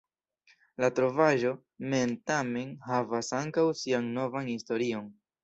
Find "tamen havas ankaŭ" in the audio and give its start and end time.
2.31-3.67